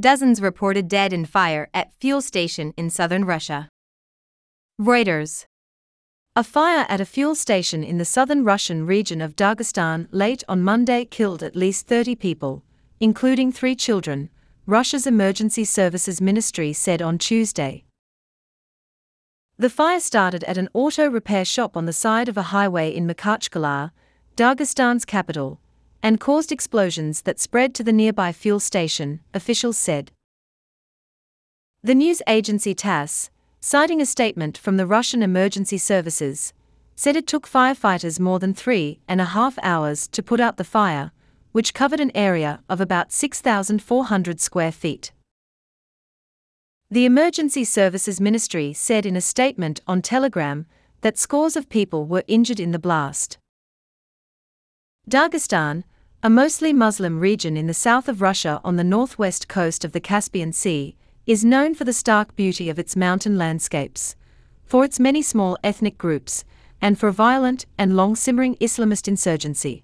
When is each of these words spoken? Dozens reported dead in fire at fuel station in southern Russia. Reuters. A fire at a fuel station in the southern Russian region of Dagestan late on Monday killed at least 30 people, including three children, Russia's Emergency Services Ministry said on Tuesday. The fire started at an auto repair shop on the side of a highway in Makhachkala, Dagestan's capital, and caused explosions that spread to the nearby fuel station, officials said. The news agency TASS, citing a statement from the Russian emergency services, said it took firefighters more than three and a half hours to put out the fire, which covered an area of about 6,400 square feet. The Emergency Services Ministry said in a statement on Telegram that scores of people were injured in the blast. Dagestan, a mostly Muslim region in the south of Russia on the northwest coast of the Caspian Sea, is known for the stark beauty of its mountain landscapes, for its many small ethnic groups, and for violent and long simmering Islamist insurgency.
Dozens 0.00 0.40
reported 0.40 0.88
dead 0.88 1.12
in 1.12 1.26
fire 1.26 1.68
at 1.74 1.92
fuel 1.92 2.22
station 2.22 2.72
in 2.78 2.88
southern 2.88 3.26
Russia. 3.26 3.68
Reuters. 4.80 5.44
A 6.34 6.42
fire 6.42 6.86
at 6.88 7.02
a 7.02 7.04
fuel 7.04 7.34
station 7.34 7.84
in 7.84 7.98
the 7.98 8.06
southern 8.06 8.42
Russian 8.42 8.86
region 8.86 9.20
of 9.20 9.36
Dagestan 9.36 10.08
late 10.10 10.42
on 10.48 10.62
Monday 10.62 11.04
killed 11.04 11.42
at 11.42 11.54
least 11.54 11.86
30 11.86 12.14
people, 12.14 12.62
including 12.98 13.52
three 13.52 13.76
children, 13.76 14.30
Russia's 14.64 15.06
Emergency 15.06 15.64
Services 15.64 16.18
Ministry 16.18 16.72
said 16.72 17.02
on 17.02 17.18
Tuesday. 17.18 17.84
The 19.58 19.68
fire 19.68 20.00
started 20.00 20.44
at 20.44 20.56
an 20.56 20.70
auto 20.72 21.10
repair 21.10 21.44
shop 21.44 21.76
on 21.76 21.84
the 21.84 21.92
side 21.92 22.30
of 22.30 22.38
a 22.38 22.50
highway 22.54 22.88
in 22.88 23.06
Makhachkala, 23.06 23.90
Dagestan's 24.34 25.04
capital, 25.04 25.60
and 26.02 26.20
caused 26.20 26.50
explosions 26.52 27.22
that 27.22 27.40
spread 27.40 27.74
to 27.74 27.84
the 27.84 27.92
nearby 27.92 28.32
fuel 28.32 28.60
station, 28.60 29.20
officials 29.34 29.76
said. 29.76 30.10
The 31.82 31.94
news 31.94 32.22
agency 32.26 32.74
TASS, 32.74 33.30
citing 33.60 34.00
a 34.00 34.06
statement 34.06 34.58
from 34.58 34.76
the 34.76 34.86
Russian 34.86 35.22
emergency 35.22 35.78
services, 35.78 36.52
said 36.96 37.16
it 37.16 37.26
took 37.26 37.48
firefighters 37.48 38.20
more 38.20 38.38
than 38.38 38.52
three 38.52 39.00
and 39.08 39.20
a 39.20 39.32
half 39.36 39.58
hours 39.62 40.06
to 40.08 40.22
put 40.22 40.40
out 40.40 40.58
the 40.58 40.64
fire, 40.64 41.12
which 41.52 41.74
covered 41.74 42.00
an 42.00 42.12
area 42.14 42.62
of 42.68 42.80
about 42.80 43.12
6,400 43.12 44.40
square 44.40 44.72
feet. 44.72 45.12
The 46.90 47.04
Emergency 47.04 47.64
Services 47.64 48.20
Ministry 48.20 48.72
said 48.72 49.06
in 49.06 49.16
a 49.16 49.20
statement 49.20 49.80
on 49.86 50.02
Telegram 50.02 50.66
that 51.02 51.18
scores 51.18 51.56
of 51.56 51.68
people 51.68 52.04
were 52.04 52.24
injured 52.26 52.60
in 52.60 52.72
the 52.72 52.78
blast. 52.78 53.38
Dagestan, 55.10 55.82
a 56.22 56.30
mostly 56.30 56.72
Muslim 56.72 57.18
region 57.18 57.56
in 57.56 57.66
the 57.66 57.74
south 57.74 58.08
of 58.08 58.22
Russia 58.22 58.60
on 58.62 58.76
the 58.76 58.84
northwest 58.84 59.48
coast 59.48 59.84
of 59.84 59.90
the 59.90 59.98
Caspian 59.98 60.52
Sea, 60.52 60.94
is 61.26 61.44
known 61.44 61.74
for 61.74 61.82
the 61.82 61.92
stark 61.92 62.36
beauty 62.36 62.70
of 62.70 62.78
its 62.78 62.94
mountain 62.94 63.36
landscapes, 63.36 64.14
for 64.64 64.84
its 64.84 65.00
many 65.00 65.20
small 65.20 65.58
ethnic 65.64 65.98
groups, 65.98 66.44
and 66.80 66.96
for 66.96 67.10
violent 67.10 67.66
and 67.76 67.96
long 67.96 68.14
simmering 68.14 68.54
Islamist 68.60 69.08
insurgency. 69.08 69.82